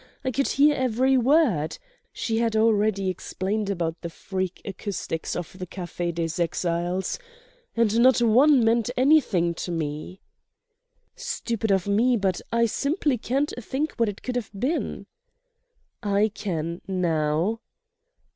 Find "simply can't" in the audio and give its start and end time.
12.65-13.53